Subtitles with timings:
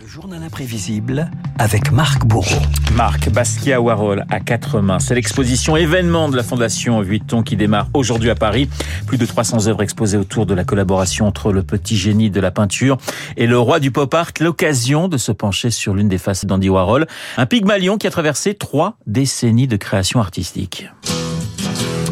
[0.00, 2.60] Le journal imprévisible avec Marc Bourreau.
[2.94, 4.98] Marc Basquiat Warhol à quatre mains.
[4.98, 8.68] C'est l'exposition événement de la Fondation Vuitton qui démarre aujourd'hui à Paris.
[9.06, 12.50] Plus de 300 œuvres exposées autour de la collaboration entre le petit génie de la
[12.50, 12.98] peinture
[13.36, 14.32] et le roi du pop art.
[14.40, 17.06] L'occasion de se pencher sur l'une des faces d'Andy Warhol.
[17.36, 20.88] Un pygmalion qui a traversé trois décennies de création artistique.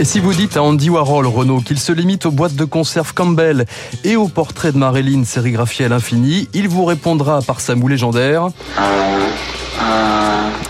[0.00, 3.14] Et si vous dites à Andy Warhol, Renault, qu'il se limite aux boîtes de conserve
[3.14, 3.66] Campbell
[4.04, 8.48] et au portrait de Marilyn sérigraphié à l'infini, il vous répondra par sa moue légendaire.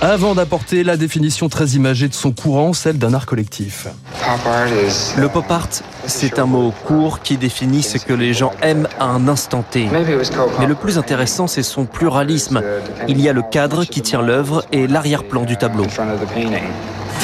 [0.01, 3.89] Avant d'apporter la définition très imagée de son courant, celle d'un art collectif.
[5.19, 5.69] Le pop art,
[6.07, 9.89] c'est un mot court qui définit ce que les gens aiment à un instant T.
[10.59, 12.63] Mais le plus intéressant, c'est son pluralisme.
[13.09, 15.85] Il y a le cadre qui tient l'œuvre et l'arrière-plan du tableau.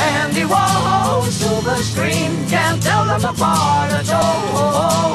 [0.01, 5.15] Andy Warhol, silver screen, can't tell them apart at all.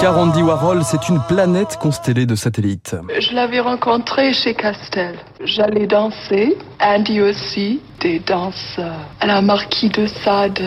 [0.00, 2.94] Car Andy Warhol, c'est une planète constellée de satellites.
[3.18, 5.16] Je l'avais rencontré chez Castel.
[5.44, 6.56] J'allais danser.
[6.80, 8.94] Andy aussi, des danseurs.
[9.18, 10.62] À la marquis de Sade.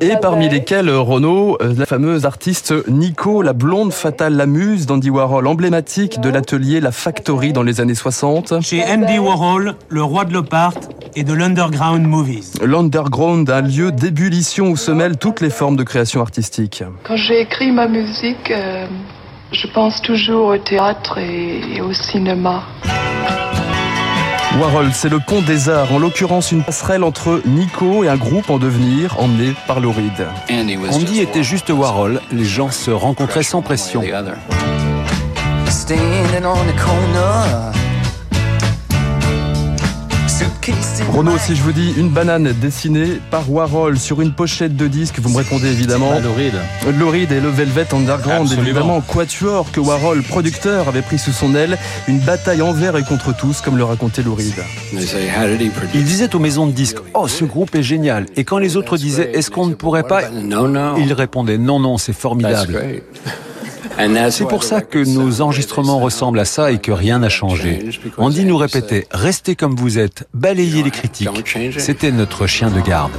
[0.00, 5.08] Et parmi lesquels, Renaud, euh, la fameuse artiste Nico, la blonde fatale, la muse d'Andy
[5.08, 8.60] Warhol, emblématique de l'atelier La Factory dans les années 60.
[8.60, 10.74] Chez Andy Warhol, le roi de l'op art
[11.16, 12.52] et de l'underground movies.
[12.62, 16.82] L'underground, un lieu d'ébullition où se mêlent toutes les formes de création artistique.
[17.04, 18.86] Quand j'ai écrit ma musique, euh,
[19.52, 22.64] je pense toujours au théâtre et, et au cinéma.
[24.58, 28.50] Warhol, c'est le pont des arts, en l'occurrence une passerelle entre Nico et un groupe
[28.50, 30.28] en devenir emmené par Lauride.
[30.48, 34.00] Andy était juste Warhol, les gens se rencontraient sans pression.
[41.12, 45.18] Renaud, si je vous dis une banane dessinée par Warhol sur une pochette de disque,
[45.20, 46.12] vous me répondez évidemment.
[46.20, 46.54] Lauride.
[46.98, 48.62] Lauride et le Velvet Underground, Absolument.
[48.62, 51.78] évidemment, Quatuor que Warhol, producteur, avait pris sous son aile,
[52.08, 54.54] une bataille envers et contre tous, comme le racontait Lauride.
[55.94, 58.26] Il disait aux maisons de disques Oh, ce groupe est génial.
[58.36, 60.22] Et quand les autres disaient Est-ce qu'on ne pourrait pas
[60.98, 63.02] Il répondait Non, non, c'est formidable.
[64.30, 67.90] C'est pour ça que nos enregistrements ressemblent à ça et que rien n'a changé.
[68.16, 71.28] Andy nous répétait Restez comme vous êtes, balayez les critiques.
[71.78, 73.12] C'était notre chien de garde.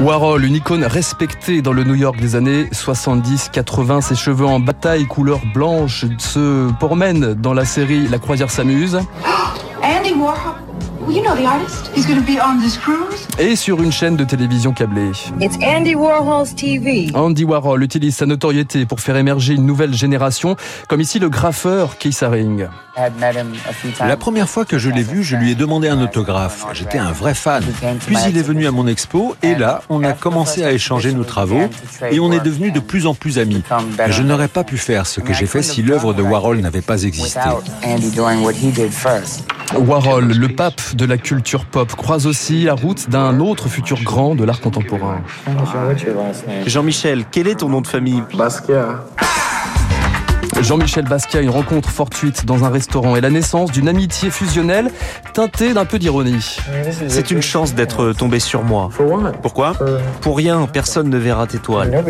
[0.00, 5.06] Warhol, une icône respectée dans le New York des années 70-80, ses cheveux en bataille
[5.06, 8.98] couleur blanche se promènent dans la série La croisière s'amuse.
[9.82, 10.71] Andy Warhol.
[11.04, 11.90] Well, you know the artist.
[11.96, 13.26] He's going to be on this cruise?
[13.36, 15.10] Et sur une chaîne de télévision câblée.
[15.40, 17.10] It's Andy Warhol's TV.
[17.14, 20.54] Andy Warhol utilise sa notoriété pour faire émerger une nouvelle génération,
[20.88, 22.68] comme ici le graffeur Keith Haring.
[24.00, 26.66] La première fois que je l'ai vu, je lui ai demandé un autographe.
[26.72, 27.64] J'étais un vrai fan.
[28.06, 31.24] Puis il est venu à mon expo et là, on a commencé à échanger nos
[31.24, 31.62] travaux
[32.10, 33.62] et on est devenus de plus en plus amis.
[34.08, 37.02] Je n'aurais pas pu faire ce que j'ai fait si l'œuvre de Warhol n'avait pas
[37.02, 37.40] existé.
[39.78, 44.34] Warhol, le pape de la culture pop, croise aussi la route d'un autre futur grand
[44.34, 45.22] de l'art contemporain.
[46.66, 48.22] Jean-Michel, quel est ton nom de famille?
[50.62, 54.90] Jean-Michel Basquiat, une rencontre fortuite dans un restaurant et la naissance d'une amitié fusionnelle
[55.34, 56.58] teintée d'un peu d'ironie.
[57.08, 58.88] C'est une chance d'être tombé sur moi.
[59.42, 59.74] Pourquoi?
[60.20, 62.04] Pour rien, personne ne verra tes toiles.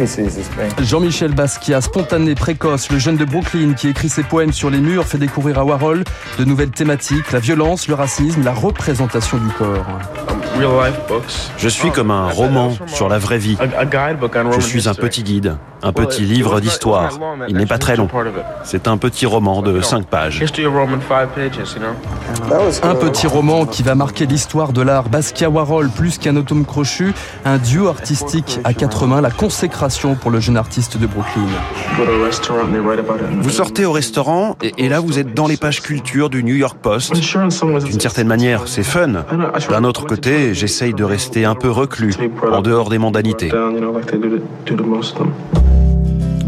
[0.80, 5.06] Jean-Michel Basquiat, spontané, précoce, le jeune de Brooklyn qui écrit ses poèmes sur les murs,
[5.06, 6.04] fait découvrir à Warhol
[6.38, 9.86] de nouvelles thématiques, la violence, le racisme, la représentation du corps.
[11.56, 13.56] Je suis comme un roman sur la vraie vie.
[13.60, 17.18] Je suis un petit guide, un petit livre d'histoire.
[17.48, 18.08] Il n'est pas très long.
[18.64, 20.42] C'est un petit roman de 5 pages.
[22.82, 25.08] Un petit roman qui va marquer l'histoire de l'art.
[25.08, 27.12] Basquiat Warhol, plus qu'un atome crochu,
[27.44, 31.42] un duo artistique à quatre mains, la consécration pour le jeune artiste de Brooklyn.
[33.40, 36.54] Vous sortez au restaurant et, et là vous êtes dans les pages culture du New
[36.54, 37.12] York Post.
[37.14, 39.24] D'une certaine manière, c'est fun.
[39.68, 42.14] D'un autre côté, j'essaye de rester un peu reclus,
[42.50, 43.50] en dehors des mondanités.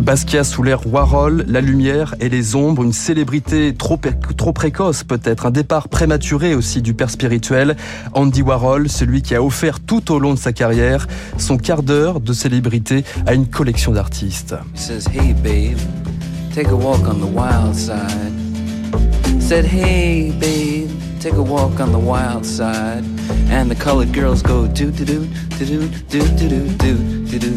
[0.05, 3.99] Basquiat sous l'air Warhol, la lumière et les ombres, une célébrité trop,
[4.37, 7.75] trop précoce peut-être, un départ prématuré aussi du père spirituel.
[8.13, 11.07] Andy Warhol, celui qui a offert tout au long de sa carrière
[11.39, 14.55] son quart d'heure de célébrité à une collection d'artistes.
[19.41, 20.89] Said, Hey, babe,
[21.21, 23.05] take a walk on the wild side.
[23.51, 25.27] And the colored girls go do do do
[25.59, 27.54] do do do do do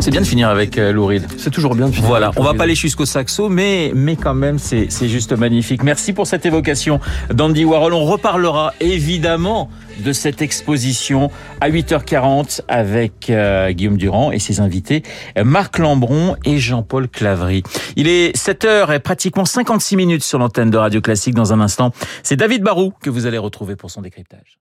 [0.00, 1.26] C'est bien de finir avec euh, Louride.
[1.36, 2.08] C'est toujours bien de finir.
[2.08, 5.82] Voilà, on va pas aller jusqu'au saxo, mais mais quand même c'est c'est juste magnifique.
[5.82, 7.00] Merci pour cette évocation
[7.32, 7.94] d'Andy Warhol.
[7.94, 9.70] On reparlera évidemment
[10.04, 11.30] de cette exposition
[11.60, 15.02] à 8h40 avec euh, Guillaume Durand et ses invités
[15.42, 17.62] Marc Lambron et Jean-Paul Clavry.
[17.96, 21.92] Il est 7h et pratiquement 56 minutes sur l'antenne de Radio Classique dans un instant.
[22.22, 24.58] C'est David Barou que vous allez retrouver pour son décryptage.